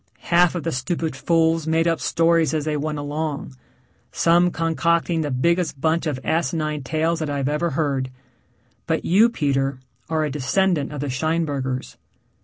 Half 0.31 0.55
of 0.55 0.63
the 0.63 0.71
stupid 0.71 1.15
fools 1.15 1.67
made 1.67 1.87
up 1.87 1.99
stories 1.99 2.55
as 2.55 2.65
they 2.65 2.75
went 2.75 2.97
along 2.97 3.55
some 4.11 4.49
concocting 4.49 5.21
the 5.21 5.29
biggest 5.29 5.79
bunch 5.79 6.07
of 6.07 6.19
asinine 6.23 6.81
tales 6.81 7.19
that 7.19 7.29
I've 7.29 7.47
ever 7.47 7.69
heard. 7.69 8.09
But 8.87 9.05
you, 9.05 9.29
Peter, 9.29 9.79
are 10.09 10.23
a 10.23 10.31
descendant 10.31 10.91
of 10.91 11.01
the 11.01 11.09
Scheinbergers. 11.11 11.97